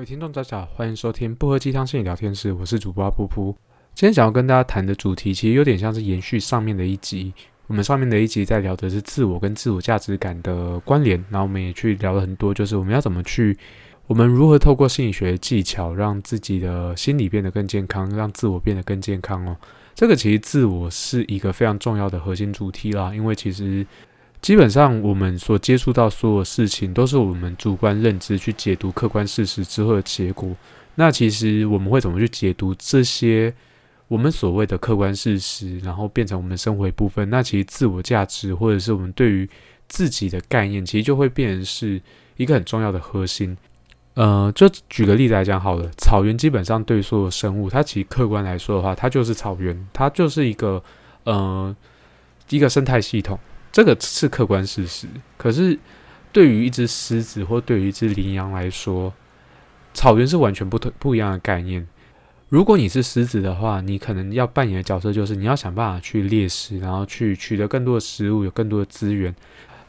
[0.00, 3.54] 各位听众，大家好，欢迎收听不喝鸡汤心理聊天室，我是主播阿噗噗。
[3.94, 7.34] 今天想要跟大家谈的主题，其实有点像是延续上面的一集。
[7.66, 13.54] 我们上面的一集在聊的是自我跟自我价值感的关联，然后我们也去聊了很多，就是我们要怎么去，
[14.06, 19.54] 我们如何透过心理学技巧，让自己的心理变得更健康，让自我变得更健康哦。
[19.94, 23.86] 这个其实自我是一个非常重要的核心主题啦，因为其实。
[24.40, 30.56] 基本上，我们所接触到所有事情，都是我们主观认知去解读客观事实之后的结果。
[30.94, 33.52] 那其实我们会怎么去解读这些
[34.08, 37.28] 我们所谓的客观事实，然后变成我们生活一部分？
[37.28, 39.48] 那其实自我价值或者是我们对于
[39.88, 42.00] 自己的概念，其实就会变成是
[42.36, 43.56] 一个很重要的核心。
[44.14, 50.82] 呃，就举个例子来讲好了，草原基本上对所有生物，它其实客观来说的话，它就是草原，它就是一个
[51.24, 51.74] 呃
[52.48, 53.38] 一个生态系统。
[53.72, 55.78] 这个是客观事实，可是
[56.32, 59.12] 对于一只狮子或对于一只羚羊来说，
[59.94, 61.86] 草原是完全不同不一样的概念。
[62.48, 69.32] 如果你是狮子的话，你可能要扮演的角色就是你要想办法去猎食，然后去取得更多的食物，有更多的资源。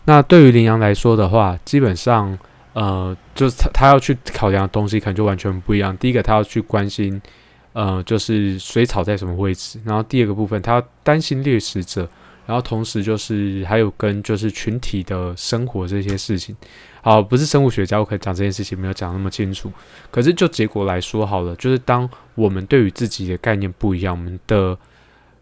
[0.06, 2.38] 那对于羚羊来说的话，基本上
[2.74, 5.98] 呃，就是他他要去考量的东西可能就完全不一样。
[5.98, 7.20] 第一个，他要去关心
[7.74, 12.08] 呃，就是水草在什么位置，然后第二个部分，他要担心猎食者。
[12.52, 16.54] 然后同时就是还有跟就是群体的生活这些事情，
[17.02, 19.72] 好，不是生物学家，我可以讲这件事情没有讲那么清楚。
[20.12, 24.78] 可是就结果来说好了，就是当我们对于自己的概念不一样，我们的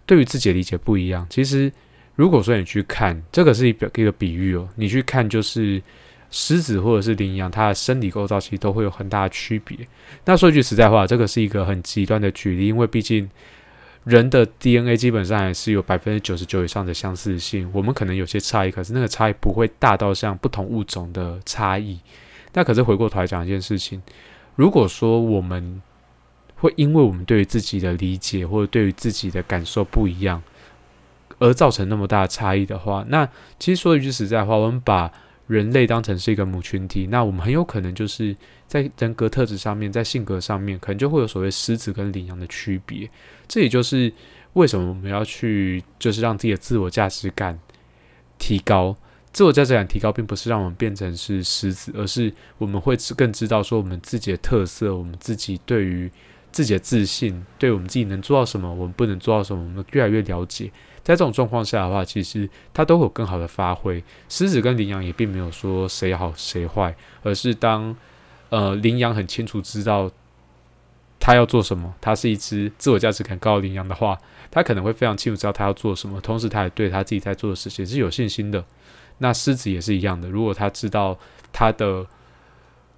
[0.05, 1.25] 对于自己的理解不一样。
[1.31, 1.73] 其实
[2.13, 5.81] 如果说你去看这个是一表一个比喻哦，你去看就是
[6.29, 9.75] 狮子或者是羚羊，它的生理构造其实都会有很大的区别。
[10.25, 13.27] 那说句实在话，这个是一个很极端的举例，因为毕竟。
[14.05, 21.99] 人的 DNA 基本上还是有百分之九十九以上的相似性，我们可能有些差异，可是那个差异不会大到像不同物种的差异。
[22.53, 24.01] 那可是回过头来讲一件事情，
[24.55, 25.81] 如果说我们
[26.55, 30.41] 会因为我们对于自己的理解或者对于自己的感受不一样，
[31.37, 33.29] 而造成那么大的差异的话，那
[33.59, 35.11] 其实说一句实在话，我们把
[35.47, 38.35] 人类当成是一个母群体，那我们很有可能就是
[38.69, 43.09] 在人格特质上面，在性格上面，可能就会有所谓狮子跟羚羊的区别。
[43.47, 44.13] 这也就是
[44.53, 47.59] 为什么我们要去，就是让自己的自我价值感
[48.37, 48.95] 提高。
[49.31, 56.11] 自我价值感提高，并不是让我们变成是狮子，而是我们会更知道说我们自己的特色，我们自己对于
[56.51, 60.71] 自己的自信，对我们自己能做到什么，我们不能做到什么，我们越来越了解。
[61.03, 64.03] 在这种状况下的话，其实它都有更好的发挥。
[64.27, 67.95] 狮子跟羚羊也并没有说谁好谁坏，而是当
[68.49, 70.11] 呃羚羊很清楚知道
[71.19, 74.19] 他要做什么，它是一只自我价值感高的羚羊的话，
[74.51, 78.63] 他可能会非常清楚知道他要做什么，同时他也对他自己在做的事情是有信心的。
[79.19, 81.17] 那狮子也是一样的，如果他知道
[81.51, 82.05] 他的。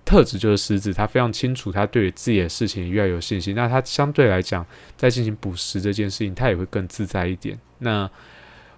[0.03, 3.55] 特质就是狮子，他非常清楚，他对于自己的事情越来越有信心。
[3.55, 4.65] 那他相对来讲，
[4.97, 7.57] 在进行捕食这件事情，他也会更自在一点。
[7.77, 8.09] 那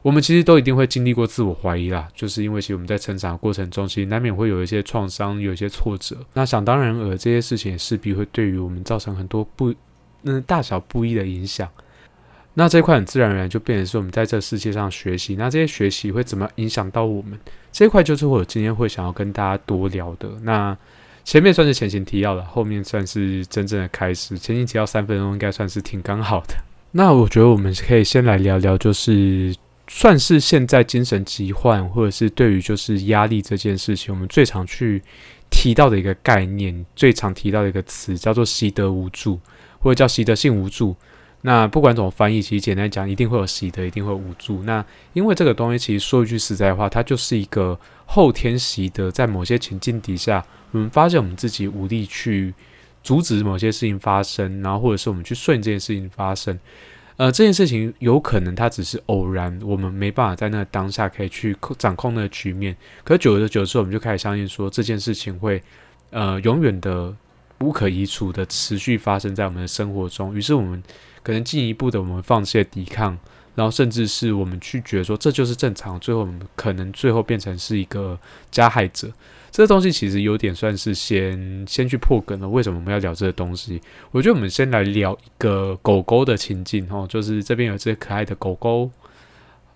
[0.04, 6.18] 我们其实都一定会经历过自我怀疑啦，就是因为其实我们在成长的过程中，其实难免会有一些创伤，有一些挫折。
[6.34, 9.74] 那想当然尔，这些事情也势必会对于我们造成很多不
[10.24, 11.68] 嗯大小不一的影响。
[12.56, 15.36] 那这一块很自然而然就变成是我们在这世界上学习。
[15.38, 17.40] 那这些学习会怎么影响到我们？
[17.72, 20.30] 这一块就是我今天会想要跟大家多聊的。
[20.42, 20.78] 那
[21.24, 24.38] 前面算是前行提要了，后面算是真正的开始。
[24.38, 26.56] 前行提要三分钟，应该算是挺刚好的。
[26.92, 29.56] 那我觉得我们可以先来聊聊，就是
[29.88, 35.02] 算是现在精神疾患，或者是对于就是压力这件事情，我们最常去
[35.50, 39.40] 提到的一个概念，最常提到的一个词，叫做习得无助，
[39.80, 40.96] 或者叫习得性无助。
[41.42, 44.64] 那不管怎么翻译，其实简单讲，一定会有习得，一定会无助。
[44.64, 52.54] 那因为这个东西，其实说一句实在话，它就是一个后天习得，在某些情境底下，我们发现我们自己无力去
[53.04, 56.58] 阻止某些事情发生，然后或者是我们去顺这件事情发生。
[57.18, 62.76] 呃，这件事情有可能它只是偶然，我们没办法在那个当下可以去掌控那个局面。
[63.04, 65.62] 可久而久之，我们就开始相信说这件事情会
[66.12, 67.16] 呃永远的
[67.60, 70.36] 无可移除的持续发生在我们的生活中。
[70.36, 70.82] 于是我们。
[71.24, 73.18] 可能进一步的，我们放弃抵抗，
[73.56, 78.20] 然后甚至是我们去觉得说这就是正常，最后我们可能最后变成是一个
[78.52, 79.10] 加害者。
[79.54, 82.50] 这个东西其实有点算是先先去破梗了。
[82.50, 83.80] 为什么我们要聊这个东西？
[84.10, 88.90] 我觉得我们先来聊一个狗狗的情境哦，就是这边有只可爱的狗狗，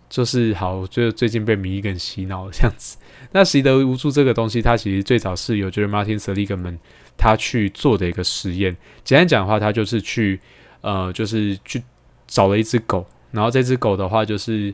[0.10, 2.98] 就是好，就最近被迷梗洗脑这样子。
[3.32, 6.80] 那习得无助这个东西，它其实最早是有就是 Martin Seligman
[7.16, 8.76] 他去做的一个实验。
[9.04, 10.40] 简单讲的话，他就是去。
[10.82, 11.82] 呃，就是去
[12.28, 14.74] 找了一只狗，然后这只狗的话，就是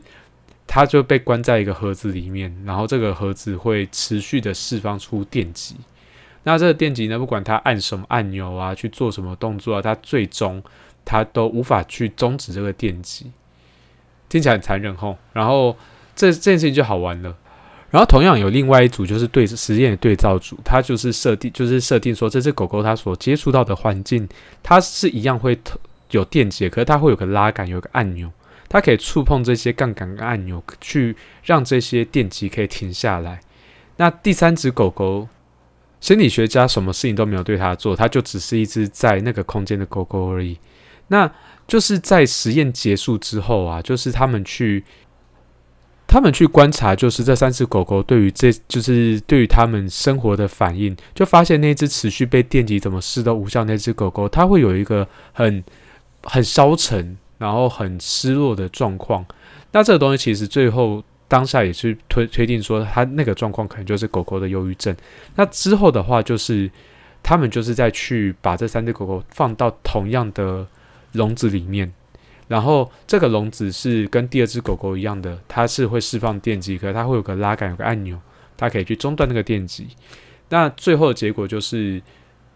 [0.66, 5.76] 它就被关在一个盒子里面，然后这个盒子会持续的释放出电极，
[6.42, 10.62] 那这个电极呢，不管它按什么按钮啊，去做什么动作啊，它最终
[11.04, 13.30] 它都无法去终止这个电极。
[14.28, 15.16] 听起来很残忍吼。
[15.32, 15.76] 然后
[16.16, 17.36] 这这件事情就好玩了。
[17.90, 24.28] 然后同样有另外一组就是对实验的对照组，它就是设定就是设定说这只狗狗它所接触到的环境，
[24.62, 25.56] 它是一样会
[26.10, 28.28] 有电极，可是它会有个拉杆，有个按钮，
[28.68, 33.40] 它可以触碰这些杠杆按钮，去让这些电极可以停下来。
[33.96, 35.28] 那第三只狗狗，
[36.00, 40.58] 心理学家什么事情都没有对它做，它就只是一只在那个空间的狗狗而已。
[41.08, 41.30] 那
[41.66, 44.84] 就是在实验结束之后啊，就是他们去。
[46.06, 55.64] 他们去观察，就是这三只狗狗对于这就是对于他们生活的反应，就发现那只持续被电击怎么试都无效那只狗狗，它会有一个很
[56.22, 59.22] 很消沉，然后很失落的状况。
[59.72, 64.96] 那这个东西其实最后当下也是推推定说，它那个状况可能就是狗狗的忧郁症。
[65.34, 66.70] 那之后的话，就是
[67.22, 70.66] 他们就是在去把这三只狗狗放到同样的
[71.12, 71.92] 笼子里面。
[72.48, 78.18] 然后这个笼子是跟第二只狗狗一样的，它是会释放电极，可是它会有个拉杆，有个按钮，
[78.56, 79.88] 它可以去中断那个电极。
[80.48, 82.00] 那最后的结果就是，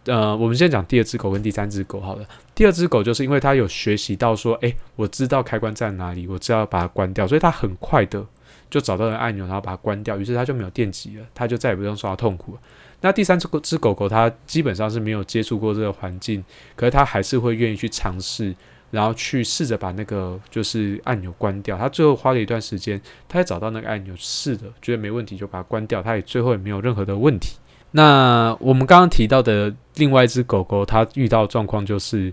[0.09, 2.27] 呃，我们先讲第二只狗跟第三只狗好了。
[2.55, 8.25] 第二只狗就是因为它有学习到说，诶，我知道开关在哪里，我知道把它关掉，所以它很快的
[8.71, 12.61] 就找到了按钮，然后把它关掉，于是它就没有电极了，它就再也不用受到痛苦了。
[13.03, 16.45] 那第三只狗只狗狗，它基本上是没有接触过这个环境，
[16.75, 18.55] 可是它还是会愿意去尝试。
[18.91, 27.59] 然后去试着把那个就是按钮关掉，它最后花了一段时间，它也找到那个按钮，试的觉得没问题就把它关掉，它也最后也没有任何的问题。
[27.93, 32.32] 那我们刚刚提到的另外一只狗狗，它遇到状况就是，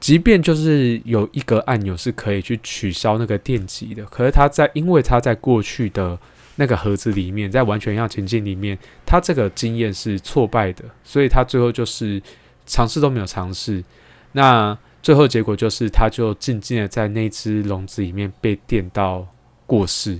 [0.00, 6.18] 即便就是有一个按钮是可以去取消那个电极的，可是它在因为它在过去的
[6.56, 12.22] 那个盒子里面，在完全一样情境里面，它这个经验是挫败的，所以它最后就是
[12.64, 13.84] 尝试都没有尝试。
[14.32, 19.26] 那最后结果就是，他就静静的在那只笼子里面被电到
[19.66, 20.18] 过世。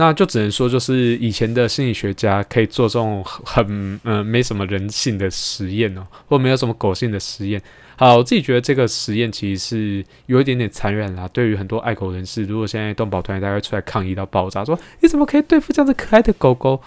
[0.00, 7.60] 那就只能说，就是以前的心理学家可以做这种很嗯没什么人性的实验哦，或没有什么狗性的实验。
[7.96, 11.28] 好，我自己觉得这个实验其实是有一点点残忍啦。
[11.34, 16.80] 对于很多爱狗人士，如果现在动保团大家出来抗议到爆炸，说你怎么可以对付这样子可爱的狗狗？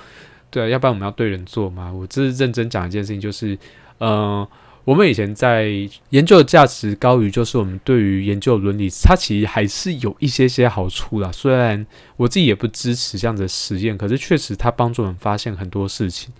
[0.49, 1.93] 对啊，要不然我们要对人做嘛？
[1.93, 3.55] 我这是认真讲一件事情，就是
[3.99, 4.47] 嗯。
[4.85, 5.69] 我们以前在
[6.09, 11.31] 研究的价值高于，就是我们对于研究伦理，它其实还是有一些些好处啦。
[11.31, 11.85] 虽然
[12.17, 16.33] 我自己也不支持这样的实验，可是确实它帮助我们发现很多事情。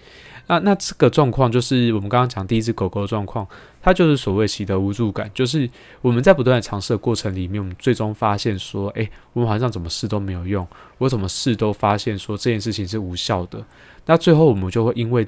[0.47, 3.47] 那那这个状况就是我们刚刚讲第一只狗狗的状况，
[3.81, 5.69] 它就是所谓习得无助感，就是
[6.01, 10.67] 我们在不断的尝试的过程里面，我们最终发现说，诶，我们好像怎么试都没有用，
[10.97, 13.63] 我怎么试都发现说这件事情是无效的。
[14.05, 15.25] 那最后我们就会因为。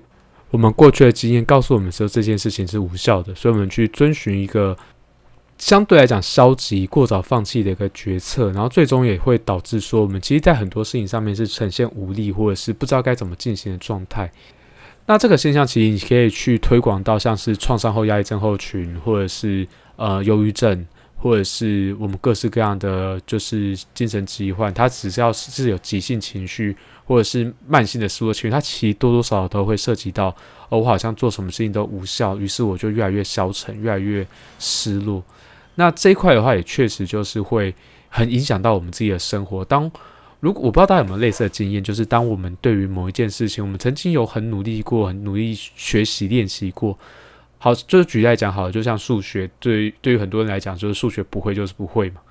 [0.52, 4.78] 我们过去的经验告诉我们说这件事情是无效的，所以我们去遵循一个
[5.58, 14.32] 相对来讲消极、过早放弃的一个决策，然后最终也会导致说我们其实，在很多事情上面是呈现无力或者是不知道该怎么进行的状态。
[15.08, 20.86] 那这个现象其实你可以去推广到像是创伤后压抑症候群，或者是呃忧郁症。
[21.18, 30.28] 或者是我们各式各样的就是精神疾患，它只是要是有急性情绪，或者是慢性的失落情绪，它其实多多少少都会涉及到，
[30.70, 34.26] 哦，我好像做什么事情都无效，于是我就越来越消沉，越来越
[34.60, 35.24] 失落。
[35.76, 37.74] 那这一块的话，也确实就是会
[38.10, 39.66] 很影响到我们自己的生活。
[39.66, 39.92] 当
[40.42, 46.98] 如果我不知道大家有没有类似的经验，就是当我们对于某一件事情，我们曾经有很努力过，很努力学习练习过。
[47.58, 52.22] 好，就是举例来讲，好了，就像数学，对于对于很多人来讲，就是数学不会就是不会嘛。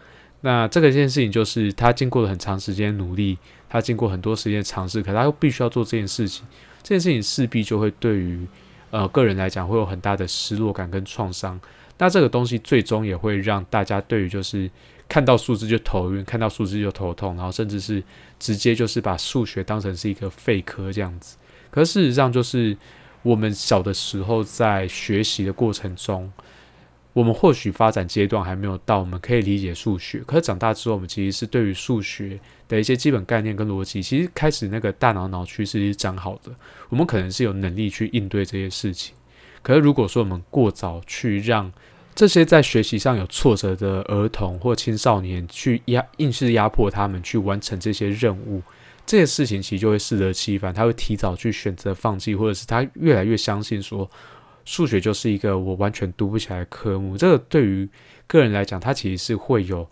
[0.42, 3.36] 那这个件事情就是他经过了很长时间努力，
[3.68, 6.46] 他经过很多时间尝试，可他又必须要做这件事情，
[6.82, 8.46] 这件事情势必就会对于
[8.90, 11.58] 呃个人来讲会有很大的失落感跟创伤。
[11.98, 14.70] 那这个东西最终也会让大家对于就是
[15.08, 18.00] 看到数字就头晕，看到数字就头痛，然后甚至是
[18.38, 21.36] 直接就是把数学当成是一个废科这样子。
[21.72, 22.76] 可事实上就是。
[23.24, 26.30] 我们小的时候在学习的过程中，
[27.14, 30.18] 我们或许发展阶段还没有到，我们可以理解数学。
[30.26, 32.38] 可是长大之后，我们其实是对于数学
[32.68, 36.52] 的一些基本概念跟逻辑，其实开始那个大脑脑区是长好的。
[36.90, 39.14] 我们可能是有能力去应对这些事情。
[39.62, 41.72] 可是如果说我们过早去让
[42.14, 48.62] 这些在学习上有挫折的儿童或青少年去压硬是压迫他们去完成这些任务。
[49.06, 54.10] 这些事情其实就会适得其反，他会提早去选择放弃，或者是他越来越相信说
[54.64, 57.16] 数学就是一个我完全读不起来的科目。
[57.16, 57.88] 这个对于
[58.26, 59.86] 个人来讲，他其实是会有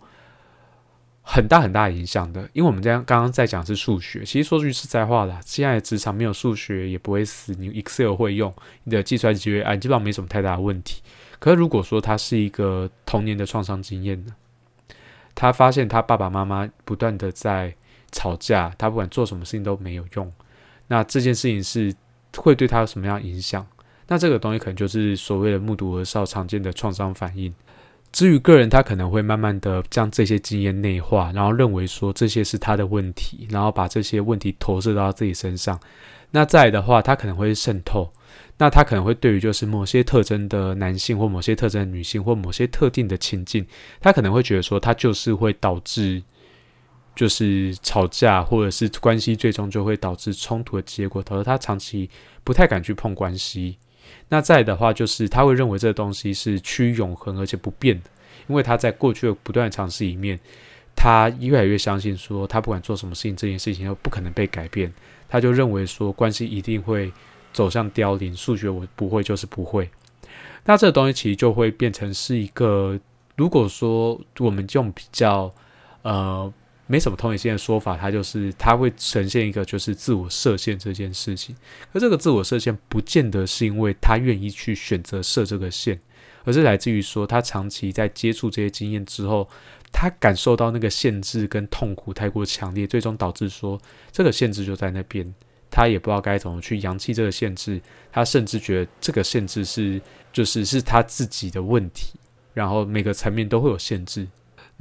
[1.21, 2.49] 很大很大影响的。
[2.53, 8.51] 因为我们这样刚刚在讲是数学，其实说句实在话啦，现在的职场没有数学也不会死，你 Excel 会用，
[8.83, 11.03] 你的计算机会按，基本上没什么太大的问题。
[11.37, 14.33] 可是如果说他是一个童年的创伤经验呢，
[15.35, 17.75] 他发现他爸爸妈妈不断的在
[18.13, 20.31] 吵架，他不管做什么事情都没有用，
[20.87, 21.93] 那这件事情是
[22.37, 23.67] 会对他有什么样影响？
[24.07, 27.53] 那这个东西可能就是所谓的目睹而少常见的创伤反应。
[28.11, 35.79] 至于个人，他可能会慢慢的将这些经验内化，然后认为说这些是他的问题，然后把这些问题投射到自己身上。
[36.29, 38.11] 那再来的话，他可能会渗透。
[38.59, 43.65] 那他可能会对于就是某些特征的男性或某些特征的女性或某些特定的情境，
[43.99, 46.21] 他可能会觉得说他就是会导致
[47.15, 52.09] 就是吵架或者是关系最终就会导致冲突的结果，导致他长期
[52.43, 53.77] 不太敢去碰关系。
[54.29, 58.09] 那再的话，就是他会认为这个东西是趋于永恒而且不变的，
[58.47, 60.39] 因为他在过去的不断尝试里面，
[60.95, 64.91] 他越来越相信说，他不管做什么事情，这件事情都不可能被改变。
[65.29, 67.11] 他就认为说，关系一定会
[67.53, 68.35] 走向凋零。
[68.35, 69.89] 数学我不会就是不会。
[70.65, 72.99] 那这个东西其实就会变成是一个，
[73.35, 75.53] 如果说我们用比较
[76.01, 76.51] 呃。
[76.93, 81.55] 没什么同理心的说法，它就是它会呈现一个就是自我设限这件事情。
[81.91, 85.99] 而这个自我设限不见得是因为他愿意去选择设这个线，
[86.43, 89.49] 而是来自于说他长期在接触这些经验之后，
[89.91, 93.81] 他感受到那个限制跟痛苦太过强烈，最终导致说
[94.11, 95.33] 这个限制就在那边，
[95.71, 97.81] 他也不知道该怎么去扬弃这个限制，
[98.11, 99.99] 他甚至觉得这个限制是
[100.31, 102.19] 就是是他自己的问题，
[102.53, 104.27] 然后每个层面都会有限制。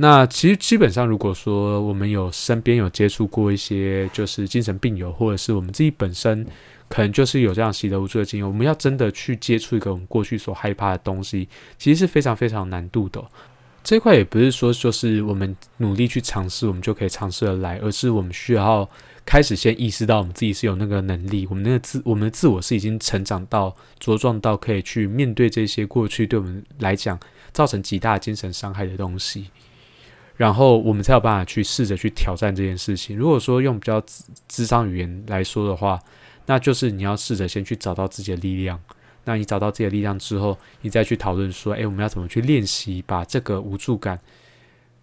[0.02, 6.44] 那其实基本上，如果说我们有身边有接触过一些就是精神病友，或者是我们自己本身
[6.88, 13.24] 可能就是有这样习得无助的经验，我们要真的去接触一个我们过去所害怕的东西，其实是非常非常难度的。
[13.84, 18.88] 这块也不是说就是我们努力去尝试，我们就可以尝试而来，而是我们需要
[19.24, 27.16] 开始先意识到我们自己是有那个能力，我们那个自我们的自我是已经成长到茁壮到可以去面对这些过去对我们来讲
[27.52, 29.46] 造成极大精神伤害的东西。
[30.42, 33.16] 然后我们才有办法去试着去挑战这件事情。
[33.16, 34.02] 如果说用比较
[34.48, 35.96] 智商语言来说的话，
[36.46, 38.76] 那就是你要试着先去找到自己的力量。
[39.22, 44.18] 那你找到自己的力量之后，你再去讨论说，诶，我们要怎么去练习，把这个无助感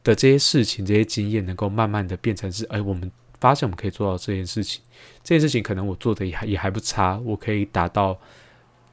[0.03, 4.81] 的这些事情、这些经验，能够慢慢的变成是，诶，我们发现我们可以做到这件事情。
[5.24, 8.19] 这件事情可能我做的也还也还不差，我可以达到，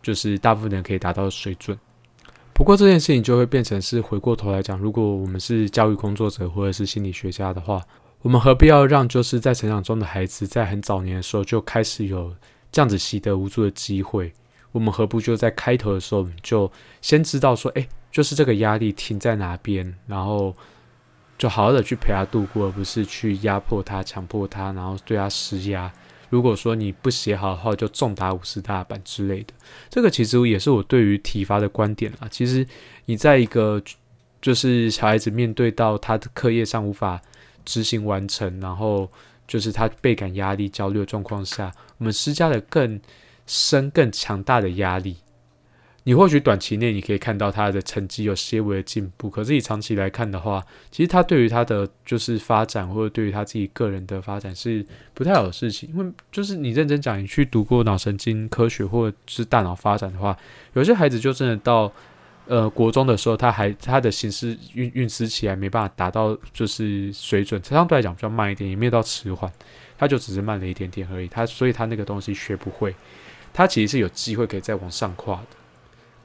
[0.00, 1.76] 就是大部分人可以达到的水准。
[2.56, 7.82] 不过这件事情就会变成是回过头来讲，如果我们是教育工作者或者是心理学家的话，
[8.22, 12.34] 我们何必要让就是在成长中的孩子在很早年的时候就开始有
[12.72, 14.32] 这样子习得无助的机会？
[14.72, 16.72] 我们何不就在开头的时候就
[17.02, 20.56] 先知道说，哎，就是这个压力停在哪边，然后
[21.36, 25.92] 就好好的去陪他度过，而不是去压迫他、强迫他，然后对他施压。
[26.28, 29.54] 如果说你不写好的话，就重打五十大板之类的。
[29.88, 32.28] 这个其实也是我对于体罚的观点啦。
[32.30, 32.66] 其实
[33.04, 33.82] 你在一个
[34.42, 37.20] 就是小孩子面对到他的课业上无法
[37.64, 39.10] 执行完成，然后
[39.46, 43.00] 就是他倍感压力、焦虑的状况下，我们施加了更
[43.46, 45.16] 深、更强大的压力。
[46.06, 55.90] 你或许短期内你可以看到他的成绩有些微的进步，可是以长期来看的话，其实他对于他的就是发展，或者对于他自己个人的发展是不太好的事情。
[55.92, 60.38] 因为就是你认真讲，你去读过脑神经科学或者是大脑发展的话，
[60.74, 61.92] 有些孩子就真的到
[62.46, 69.52] 呃国中的时候，他还他的形式运运思起来没办法达到就是水准，相对来讲比较慢一点，也没有到迟缓，
[69.98, 71.26] 他就只是慢了一点点而已。
[71.26, 72.94] 他所以他那个东西学不会，
[73.52, 75.65] 他其实是有机会可以再往上跨的。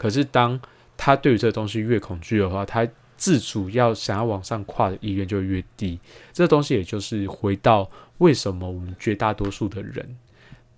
[0.02, 0.60] 可是，当
[0.98, 6.00] 他对于这个东西越恐惧的话，他自主要想要往上跨的意愿就越低。
[6.34, 10.18] 这东西也就是回到为什么我们绝大多数的人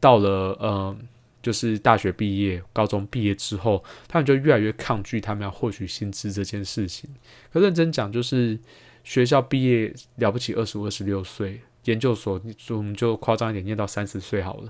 [0.02, 0.98] 到了呃，
[1.42, 7.10] 就是大学毕业、高中毕业之后，他们就越来越抗拒他们要获取薪资这件事情。
[7.54, 8.60] 可认真讲，就是
[9.06, 14.70] 学校毕业了不起，二十五、二十六岁，研究所我们就夸张一点，念到三十岁好了。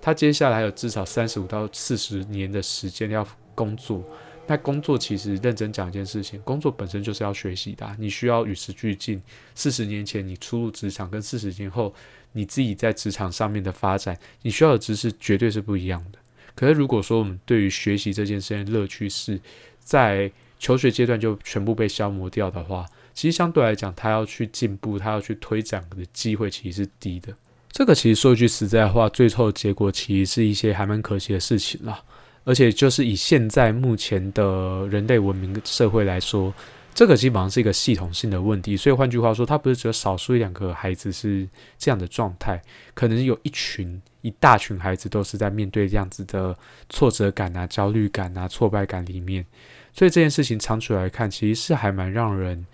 [0.00, 3.28] 他接下来有至少三十五到四十年的时间要。
[3.60, 4.02] 工作，
[4.46, 9.20] 那工作其实认真讲一件事情，工作本身就是要学习的，你需要与时俱进。
[9.54, 11.94] 四十年前你初入职场，跟四十年后
[12.32, 16.18] 你自己在职场上面的发展，你需要的知识绝对是不一样的。
[16.54, 19.38] 可是如果说我们对于学习这件事情的乐趣是
[19.78, 27.34] 在求学阶段就全部被消磨掉的话，其实相对来讲，他要去进步，他要去推展的机会其实是低的。
[27.70, 32.02] 这个其实说句实在话，最后的结果其实是一些还蛮可惜的事情啦。
[32.44, 36.52] 而且，就是以现在目前的人类文明社会来说，
[36.94, 38.76] 这个基本上是一个系统性的问题。
[38.76, 42.60] 所以换句话说，它不是只有少数一两个孩子是这样的状态，
[42.94, 46.56] 可能有一群一大群孩子都是在面对这样子的
[46.88, 49.44] 挫折感啊、焦虑感啊、挫败感里面。
[49.92, 52.66] 所以这件事情长久来看，其实是还蛮让人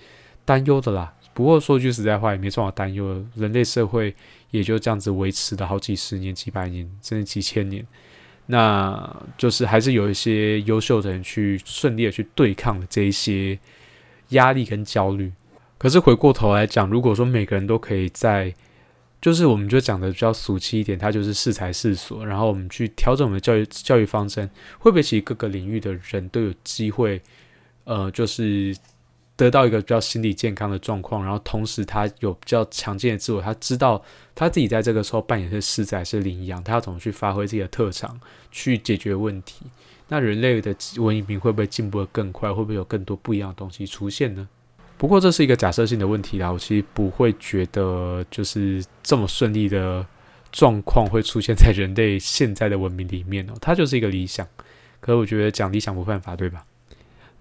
[0.44, 1.12] 担忧的啦。
[1.34, 3.22] 不过说句实在话，也没什么担忧。
[3.34, 4.14] 人类社会
[4.52, 7.86] 也就这样子维持了好几十年、几百年，甚至几千年。
[8.46, 13.58] 那就是还是有一些优秀的人去顺利的去对抗这一些
[14.30, 15.32] 压力跟焦虑。
[15.78, 18.54] 可是回过头来讲，如果说每个人都可以在，
[19.20, 24.48] 就是我们就讲的比较俗气一点，它就是适才适所，然后我们去调整我们的教育教育方针，
[24.78, 27.20] 会不会其实各个领域的人都有机会，
[27.84, 28.76] 呃，就是。
[29.36, 34.02] 得到一个比较心理健康的状况，然后同时他有比较强健的自我，他知道
[34.34, 38.18] 他自己在这个时候扮演是狮子还是羚羊，他要怎么去发挥自己的特长
[38.50, 39.66] 去解决问题。
[40.08, 42.52] 那人类的文明会不会进步的更快？
[42.52, 44.48] 会不会有更多不一样的东西出现呢？
[44.96, 50.06] 不过这是一个假设性的问题啦，我其实不会觉得就是这么顺利的
[50.50, 54.46] 状况会出现在人类现在的文明里面哦，它就是一个理想。
[55.00, 56.64] 可是我觉得讲理想不犯法，对吧？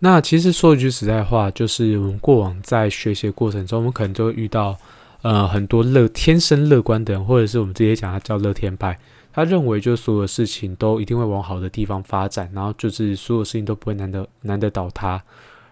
[0.05, 4.77] 那其实说一句实在话，就是我们过往在学习过程中，我们可能就会遇到，
[5.23, 8.95] 呃，很多乐天生乐观的人，或者是我们直接讲他叫乐天派，
[9.33, 15.19] 他认为就所有事情都一定会往好的地方发展，然后就是所有事情都不会难得难得倒塌，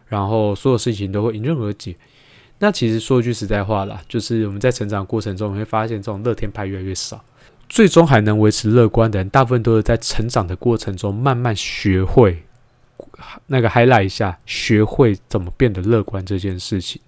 [0.08, 1.96] 然后所有事情都会迎刃而解。
[2.58, 7.24] 那其实说一句实在话啦，就是我们在成长过程中，你会发现这种乐天派越来越少，
[7.70, 12.42] 最终还能维持乐观的人，大部分都是在成长的过程中慢慢学会。
[13.48, 17.02] 那个 highlight 一下，学会怎么变得乐观这件事情，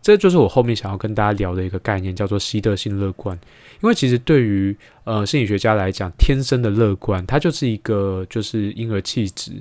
[0.00, 3.38] 这就是我后面想要跟大家聊的一个概念，叫做习得性乐观。
[3.82, 9.52] 因为其实对于呃心理学家来讲，天生的乐观，它就是一个就是婴儿气质，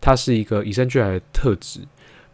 [0.00, 1.80] 它是一个与生俱来的特质。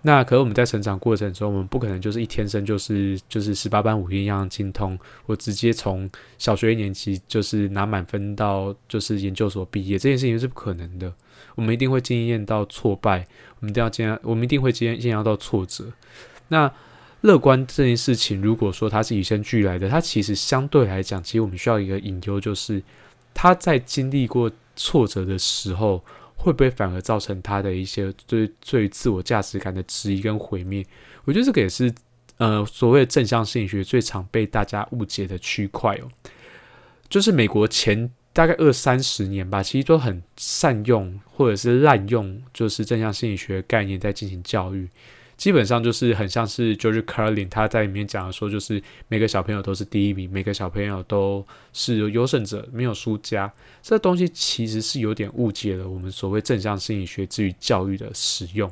[0.04, 11.12] 那可是我们在成长过程中，我们不可能就是一天生就是就是十八般武艺一样精通，我直接从小学一年级就是拿满分到就是研究所毕业，这件事情是不可能的。
[11.54, 13.26] 我们一定会经验到挫败，
[13.60, 15.84] 我们一定要经验，我们一定会经验经验到挫折。
[16.48, 16.70] 那
[17.20, 22.82] 乐观这件事情，如果说它是与生俱来的，它其实相对来讲，其实我们需要一个隐忧，就是
[23.32, 26.02] 他在经历过挫折的时候，
[26.42, 30.84] 会不会反而造成他的一些对最自我价值感的质疑跟毁灭？
[31.24, 31.94] 我觉得这个也是
[32.36, 36.10] 呃所谓的正向心理学最常被大家误解的区块哦，
[37.08, 38.10] 就是美国前。
[38.34, 44.88] 大概二三十年吧，其实都很善用或者是滥用，就是正向心理学概念在进行教育。
[45.42, 53.52] 基本上就是很像是 George Carlin 他在里面讲的说，就是每个小朋友都是第一名，每个小朋友都是优胜者，没有输家。
[53.82, 58.70] 这东西其实是有点误解了我们所谓正向心理学至于教育的使用。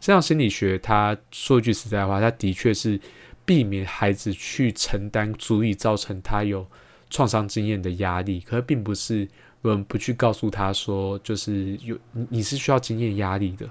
[0.00, 3.00] 正向心理学，他说句实在话，他的确是
[3.44, 6.66] 避免孩子去承担足以造成他有。
[7.10, 9.26] 创伤经验的压力，可是并不是
[9.62, 13.66] 我们不去告诉他说，就是有你你是需要经验压力的。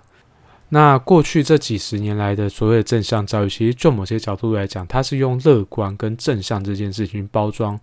[0.70, 7.80] 那过去这几十年来的所谓的正向教育，其实就某些角度来讲，它是用乐观跟正向这件事情包装，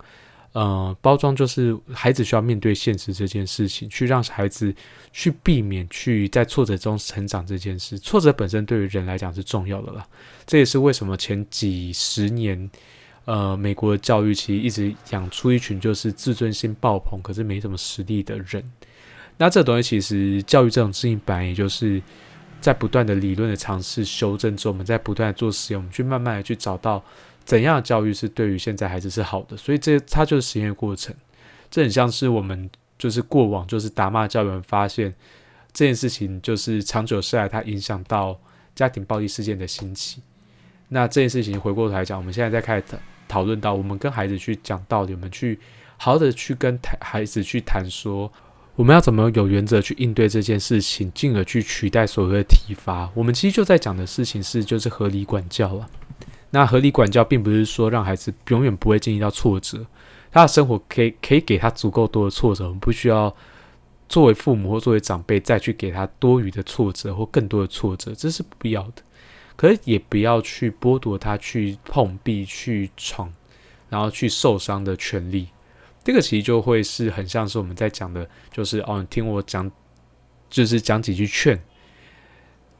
[0.52, 4.74] 呃，包装就是孩子需要面对现实这件事情，去让孩子
[5.12, 7.98] 去避免去在挫折中成长这件事。
[7.98, 10.06] 挫折本身对于人来讲是重要的啦，
[10.46, 12.70] 这也是为什么前几十年。
[13.26, 18.62] 呃，美国的教育其实一直养出一群就是自尊心爆棚，可是没什么实力的人。
[19.38, 22.02] 那这东西其实教育这种事情本来也就是
[22.64, 27.04] 在不断的理论的尝试修正之后，我们在不断的做实验，我们去慢慢的去找到
[27.44, 29.54] 怎样的教育是对于现在孩子是好的。
[29.54, 31.14] 所以这它就是实验过程。
[31.70, 35.12] 这很像是我们就是过往就是打骂教育，发现
[35.74, 38.40] 这件事情就是长久下来，它影响到
[38.74, 40.22] 家庭暴力事件的兴起。
[40.88, 42.84] 那这件事情回过头来讲，我们现在在开始。
[43.26, 45.58] 讨论到我们跟孩子去讲道理，我们去
[45.96, 48.30] 好好的去跟孩子去谈说，
[48.76, 53.08] 我们要怎么有原则去应对这件事情，进而去取代所谓的体罚。
[53.14, 55.88] 我们其实就在讲的事情是，就是合理管教了。
[56.50, 59.86] 那合理管教并不是说让孩子永远不会经历到挫折，
[60.32, 63.34] 他的生活可以可以给他足够多的挫折，我们不需要
[64.08, 69.02] 作为父母或作为长辈再去给他多余的挫折或更多的挫折，这是不必要的。
[69.54, 73.32] 可是也不要去剥夺他去碰壁、去闯，
[73.88, 75.46] 然后去受伤的权利。
[76.04, 79.68] 这个其实就会是很像是我们在讲的，就是哦，你听我讲，
[80.50, 81.58] 就是讲几句劝。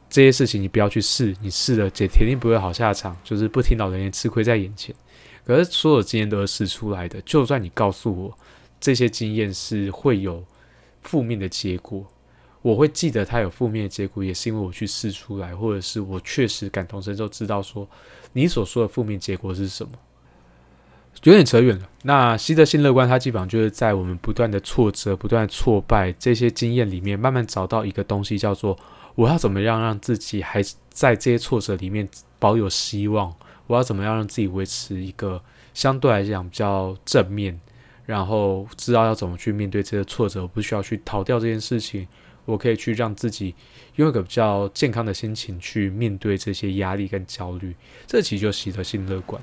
[0.07, 3.17] 这些事情你不要去试，你试了，姐铁定不会好下场。
[3.23, 4.95] 就是不听老人言，吃亏在眼前。
[5.43, 8.37] 可是所有经验都是试出来的，就算你告诉我
[8.79, 10.45] 这些经验是会有
[11.01, 12.05] 负面的结果。
[12.61, 17.87] 我会记得它有负面的结果，也是因为我去试出来，或者是我确实感同身受，知道说
[18.33, 19.91] 你所说的负面结果是什么。
[21.23, 21.89] 有点扯远了。
[22.03, 28.77] 那习得性乐观，它基本上就是在我们不断的挫折、不断的挫败这些经验里面，慢慢找到一个东西，叫做
[29.15, 33.33] 我要怎么样让自己还在这些挫折里面保有希望？
[33.67, 35.41] 我要怎么样让自己维持一个
[35.73, 37.59] 相对来讲比较正面，
[38.05, 42.07] 然后知道要怎么去面对这些挫折，我不需要去逃掉这件事情。
[42.45, 43.55] 我可以去让自己
[43.95, 47.75] 用一个比较健康的心情去面对这些压力跟焦虑，
[48.05, 49.41] 这其实就习得性乐观。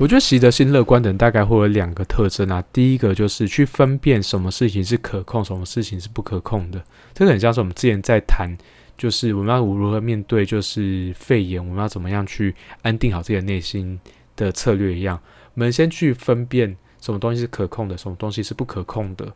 [0.00, 6.82] 我觉得习得性乐观的人大概会有两个特征啊，第一个就是去分辨什么事情是可控，什么事情是不可控的。
[7.12, 8.48] 这个很像是我们之前在谈，
[8.96, 14.00] 就是我们要如何面对就是肺炎，我们要怎么样去安定好自己的内心
[14.36, 15.20] 的策略一样。
[15.52, 19.30] 我们先去分辨什么东西是可控的，什么东西是不可控的。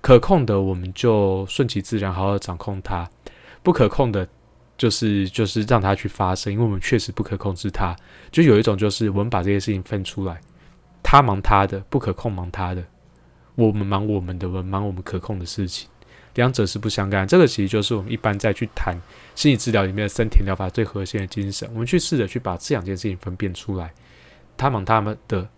[0.00, 3.06] 可控的，我们就顺其自然，好好掌控它；
[3.62, 4.26] 不可控的，
[4.78, 7.94] 就是就是让它去发生，因为我们确实不可控制它。
[8.30, 10.40] 就有一种，就是我们把这些事情分出来，
[11.02, 12.82] 他忙他的，不可控忙他的，
[13.56, 15.88] 我们忙我们的，我们忙我们可控的事情，
[16.34, 17.26] 两者是不相干。
[17.26, 18.96] 这个其实就是我们一般在去谈
[19.34, 21.68] 心理治疗里面的森田疗法最核心的精神。
[21.72, 23.92] 我们去试着去把这两件事情分辨出来，
[24.56, 25.48] 他忙他们的，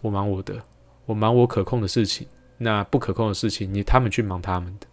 [0.00, 0.62] 我忙我的，
[1.06, 2.26] 我忙我可控的事情。
[2.58, 4.86] 那不可控的事情，你他们去忙他们的。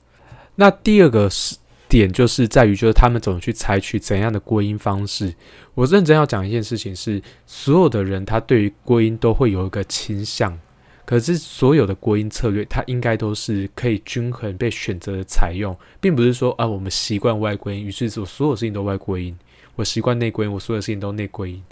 [0.56, 1.56] 那第二个是
[1.90, 5.34] 点，就是在于，就是他们怎么去采取怎样的归因方式。
[5.74, 10.58] 我认真要讲一件事情是，所有的人他对于归因都会有一个倾向，
[11.04, 19.34] 可是所有的归因策略，它应该都是可以均衡被选择的采用，并不是说啊，我们习惯外归因，于是我所有事情都外归因；
[19.76, 21.64] 我习惯内归因，我所有事情都内归因。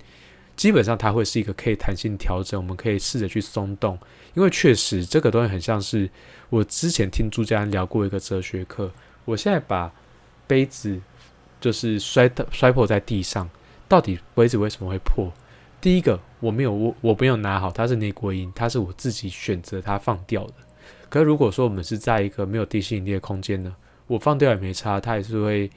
[0.56, 4.00] 基本上它会是一个可以弹性调整，我们可以试着去松动，
[4.34, 6.10] 因为确实这个东西很像是
[6.50, 8.92] 我之前听朱家安聊过一个哲学课。
[9.26, 9.94] 我现在把
[10.48, 11.00] 杯子
[11.62, 13.50] 就是摔摔破在地上，
[13.88, 15.32] 到底杯子为什么会破？
[15.80, 20.54] 第一个我没有我我没有拿好，它是内归因，它是我自己选择它放掉的。
[21.10, 23.76] 可是如果说我们是在一个没有地心引力的空间呢，
[24.08, 25.70] 我放掉也没差，它也是会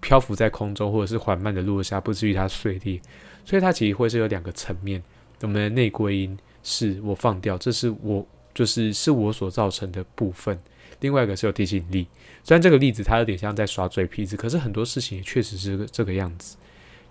[0.00, 3.00] 漂浮在空中，或者是缓慢的落下，不至于它碎裂。
[3.44, 5.02] 所以它其实会是有两个层面，
[5.40, 10.54] 我们的内归因是我放掉，这是我就是是我所造成的部分；
[11.00, 12.06] 另外一个是有地心引力。
[12.44, 16.56] 虽然这个例子它有点像在耍嘴皮子，可是很多事情也确实是这个样子。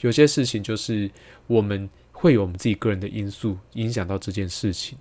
[0.01, 1.09] 有些事情就是
[1.47, 4.97] 我们会有我们自己个人的因素影响到这件事情，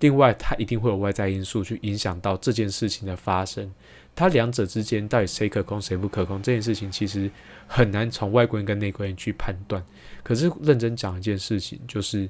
[0.00, 3.72] 另外它一定会有外在因素去影响到这件事情的发生。
[4.14, 7.30] 它两者之间到底谁可控谁不可控这件事情，其实
[7.66, 9.82] 很难从外观跟内观去判断。
[10.22, 12.28] 可是认真讲一件事情，就是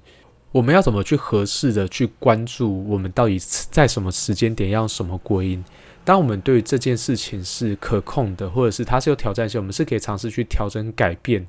[0.53, 3.39] 我们要怎么去合适的去关注我们到底
[3.71, 5.65] 在什么时间点要用什么归因。
[6.05, 11.47] 当我们对这件事情是可控的，或者是它是有挑战性，我们是可以尝试去调整改变，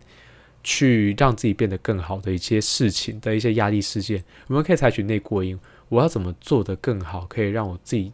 [0.64, 5.60] 去让自己变得更好的一些事情的一些压力事件，我们可以采取内过因。
[5.90, 8.12] 我要怎么做得更好，可以让我自己。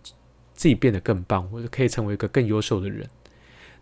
[0.53, 3.07] 自己变得更棒，我就可以成为一个更优秀的人。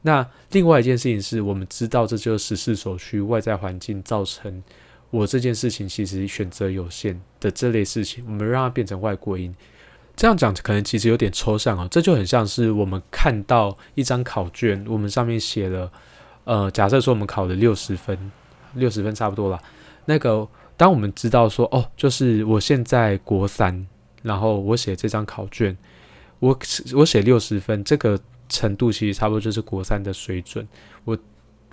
[0.01, 4.61] 那另外一件事情是我们知道，这就是时势所趋，外在环境造成
[5.09, 9.55] 我这件事情其实选择有限的这类事情，我们让它变成外过音。
[10.15, 15.91] 这样讲可能其实有点抽象啊，这就很像是我们看到一张考卷，我们上面写了，
[16.45, 18.31] 呃，假设说我们考了六十分，
[18.75, 19.61] 六十分差不多了。
[20.05, 20.47] 那个，
[20.77, 23.85] 当我们知道说，哦，就是我现在国三，
[24.21, 25.75] 然后我写这张考卷。
[26.39, 26.57] 我
[26.93, 30.67] 我写六十分，这个程度其实差不多就是国三的水准。
[31.03, 31.17] 我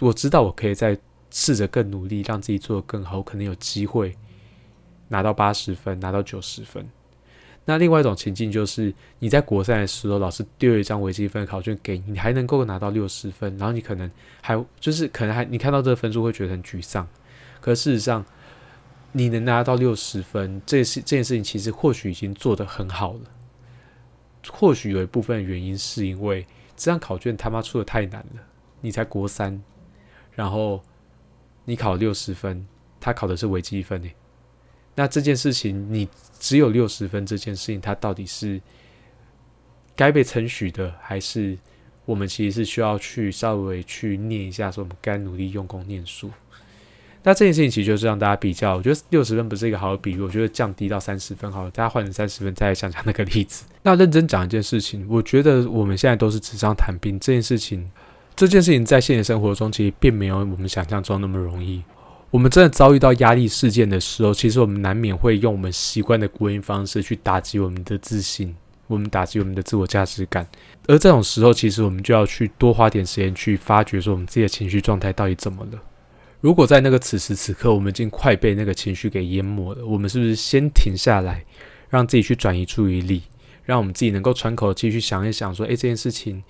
[0.00, 0.96] 我知道我可以再
[1.30, 4.16] 试着更努力，让自己做得更好，我可能有机会
[5.08, 6.84] 拿到八十分，拿到九十分。
[7.64, 17.06] 那另外一种情境就是，你在国三的时候，老师丢一张微积分考卷给你，你还能够拿到六十分，然后你可能还就是可能还你看到这个分数会觉得很沮丧。
[17.60, 18.24] 可事实上，
[19.12, 23.20] 你能拿到六十分，这事这件事情其实或许已经做得很好了。
[24.50, 26.44] 或许有一部分原因是因为
[26.76, 28.42] 这张考卷他妈出的太难了，
[28.80, 29.62] 你才国三，
[30.32, 30.82] 然后
[31.64, 32.66] 你考六十分，
[32.98, 34.16] 他考的是微积分诶。
[34.94, 38.60] 那这件事情你只有六十分，这件事情它到底是
[39.96, 41.56] 该被称许的，还是
[42.04, 46.30] 我们其实是需要去稍微去念一下，说我们该努力用功念书。
[47.24, 53.64] 那这件事情其实就是让大家比较，我觉得六十分不是一个好的比喻，我觉得降低到三十分好了，大家换成三十分再来想想那个例子。
[53.84, 57.88] 那认真讲一件事情，我觉得我们现在都是纸上谈兵，这件事情，
[58.34, 61.80] 这件事情在现实生活中其实并没有我们想象中那么容易。
[62.32, 68.56] 我们真的遭遇到压力事件的时候，其实我们难免会用我们习惯的归因方式去打击我们的自信。
[68.86, 70.46] 我们打击我们的自我价值感。
[70.86, 75.78] 而这种时候，其实我们就要去多花点时间去发掘，说我们自己的情绪状态到底怎么了。
[76.40, 81.44] 如果在那个此时此刻，我们已经快被那个情绪给淹没了，我们是不是先停下来，
[81.90, 83.22] 让自己去转移注意力，
[83.62, 86.42] 让我们自己能够喘口气，去想一想，说，诶，这件事情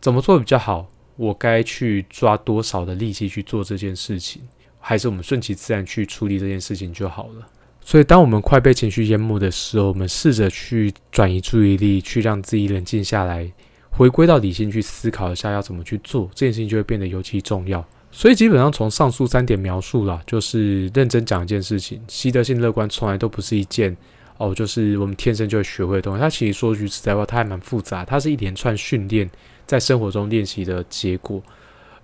[0.00, 0.88] 怎么做比较好？
[1.16, 4.42] 我该去抓多少的力气去做这件事情？
[4.86, 7.46] 还是我们顺其自然去处理这件事情就好了？
[7.80, 13.50] 所以，当我们快被情绪淹没的时候，我们试着去转移注意力，去让自己冷静下来，
[13.90, 17.82] 回归到理性去思考一下要怎么去做，这件事情就会变得尤其重要。
[18.12, 23.96] 所以基本上从上述三点描述了，就是认真讲一件事情，习得性乐观从来都不是一件
[24.36, 26.20] 哦，就是我们天生就会学会的东西。
[26.20, 29.30] 它其实说句实在话，它还蛮复杂，它是一连串训练
[29.66, 31.42] 在生活中练习的结果。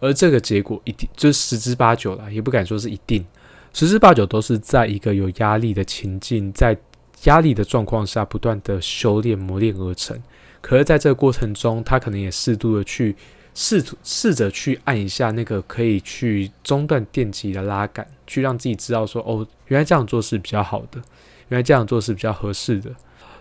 [0.01, 3.25] 而这个结果一定就十之八九了，也不敢说是一定，
[3.73, 6.77] 十之八九都是在一个有压力的情境，在
[7.25, 10.21] 压力的状况下不断的修炼磨练而成。
[10.61, 13.15] 可是在这个过程中，他可能也适度的去。
[13.53, 21.03] 试图试着去按一下那个可以去中断电极的拉杆，去让自己知道说哦，原来这样做是比较好的，
[21.49, 22.93] 原来这样做是比较合适的，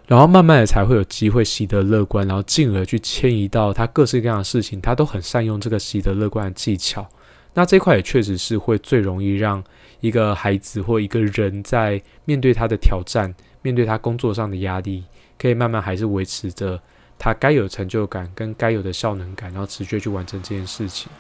[0.10, 7.08] 然后慢慢的才会有机会习得乐观，然后进而去迁移到他各式各样的事情，他都很善用这个习得乐观的技巧。
[7.54, 9.64] 那这块也确实是会最容易让
[10.00, 15.04] 一个孩子或一个人在面对他的挑战，面对他工作上的压力，
[15.38, 16.82] 可以慢慢还是维持着。
[17.20, 21.12] 他该有成就感跟该有的效能感，然后持续去完成这件事情，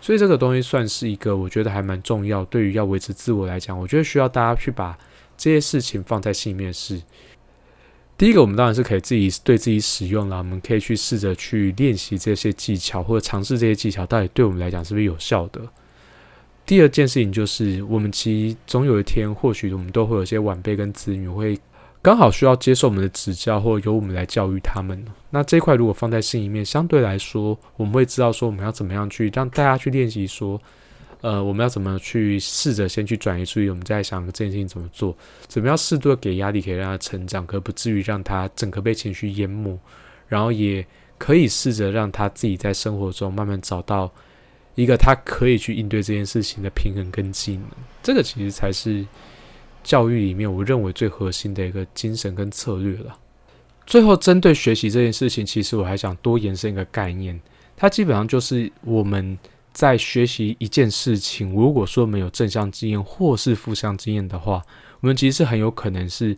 [0.00, 2.44] 所以这个东西算是一个我觉得还蛮重要。
[2.46, 4.98] 对于要维持自我来讲，我觉得需要大家去把
[5.38, 6.74] 这些事情放在心里面。
[6.74, 7.00] 是
[8.20, 15.62] 第一个，我们当然是可以自己对自己使用了，我们可以去试着去练习这些技巧，或者尝试这些技巧，到底对我们来讲是不是有效的。
[16.66, 21.58] 第二件事情就是，我们其实总有一天，或许我们都会有些晚辈跟子女会。
[22.02, 25.02] 刚好需要接受我们的指教，或由我们来教育他们。
[25.30, 30.60] 那这块如果放在心里面，相对来说，我们会知道说我们要怎么样去让大家去练习说，
[31.20, 39.78] 呃，我们要怎么去试着先去转移注意力，我们在想这件事情怎么做，怎么样适度的给压力，可以让他成长，可不至于让他整个被情绪淹没。
[40.28, 40.86] 然后也
[41.18, 44.10] 可以试着让他自己在生活中慢慢找到
[44.74, 47.64] 一个他可以去应对这件事情的平衡跟技能。
[48.02, 49.06] 这个其实才是。
[49.82, 53.16] 教育里面，我认为最核心的一个精神跟策略了。
[53.86, 57.40] 最后，针对学习这件事情，其实我还想多延伸一个概念，
[57.78, 59.38] 它基本上就是我们
[59.72, 64.62] 在学习一件事情，如果说没有正向经验或是负向经验的话，
[65.00, 66.36] 我们其实是很有可能是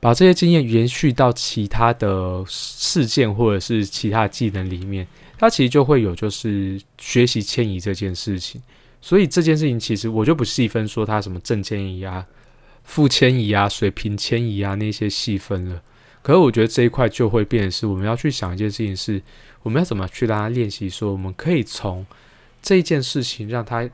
[0.00, 5.06] 把这些经验延续到其他的事件或者是其他技能里面，
[5.36, 8.60] 它其实就会有就是学习迁移这件事情。
[9.00, 12.26] 所以这件事情，其实我就不细分说它什么正迁移啊。
[12.82, 15.82] 负迁移啊，水平迁移啊，那些细分了。
[16.22, 19.22] 可是我觉得这一块就会变是，我们要去想一件事情，是
[19.62, 22.06] 我们要怎么去让他练习，说我们可以从
[22.62, 23.88] 这一件事情让他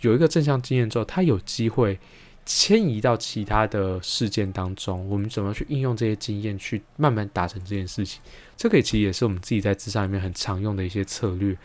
[0.00, 1.98] 有一个正向经验之后，他有机会
[2.44, 5.08] 迁移到其他的事件当中。
[5.08, 8.20] 我们怎么去应用这些经验，去慢慢达成这件事情？
[8.56, 11.56] 这个其实也是我们自己在职场里面很常用的一些策略，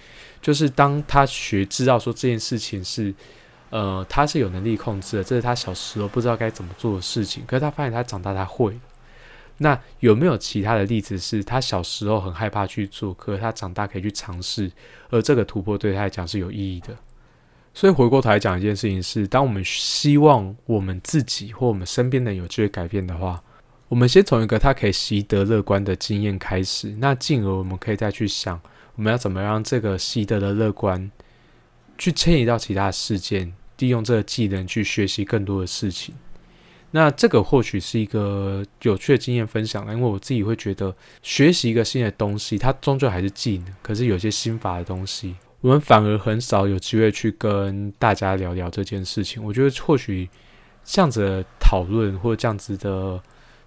[0.41, 3.13] 就是当他学知道说这件事情是。
[3.69, 7.43] 呃，他是有能力控制的，这是他小时候不知道该怎么做的事情。
[7.47, 8.77] 可是他发现他长大他会。
[9.63, 14.69] 那有没有其他的例子是他小时候很害怕去做，可是他长大可以去尝试，
[15.09, 16.95] 而这个突破对他来讲是有意义的？
[17.73, 23.41] 所以回过头来讲一件事情是，当我们希望我们自己或我们身边的人有机会改变的话，
[23.87, 28.61] 我们先从一个他可以习得乐观的经验开始，那进而我们可以再去想，
[28.95, 31.09] 我们要怎么让这个习得的乐观
[31.97, 33.53] 去迁移到其他事件。
[33.79, 36.15] 利用这个技能去学习更多的事情，
[36.95, 39.83] 那这个或许是一个有趣的经验分享。
[39.91, 43.73] 因为我自己会觉得，学习一个新的东西，它终究还是技能。
[43.81, 49.43] 可是有些心法的东西，我们反而很少有机会去跟大家聊聊这件事情。
[49.43, 50.29] 我觉得或许
[50.85, 53.19] 这样子的讨论或这样子的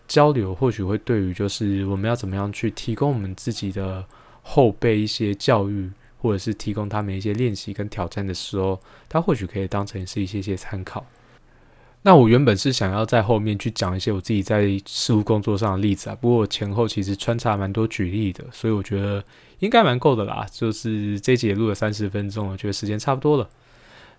[0.06, 4.04] 交流，或许会对于就是我们要怎么样去提供我们自己的
[4.42, 5.90] 后辈一些教育。
[6.18, 11.06] 或者是提供他们一些练习跟挑战的时候，他或许可以当成是一些些参考。
[12.06, 19.24] 那我原本是想要在后面去讲一些我自己在事务工作上的例子啊，不过前后其实穿插蛮多举例的，所以我觉得
[19.58, 20.46] 应该蛮够的啦。
[20.52, 23.48] 就是这一集也录了三十分钟，我觉得时间差不多了。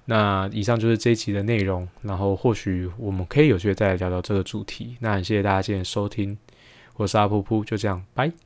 [0.03, 4.97] 那以上就是这一集的内容，然后或许我们可以有机会再来聊聊这个主题。
[4.99, 6.37] 那很谢谢大家今天收听，
[6.97, 8.29] 我是阿噗噗，就这样，拜。